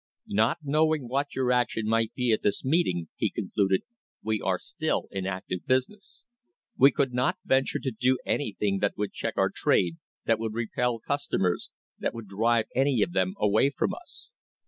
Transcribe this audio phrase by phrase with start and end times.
[0.33, 3.83] "Not knowing what your action might be at this meeting," he concluded,
[4.23, 6.25] "we are still in active business.
[6.75, 10.55] We could not venture to do any thing that would check our trade, that would
[10.55, 11.69] repel customers,
[11.99, 14.33] that would drive any of them away from us.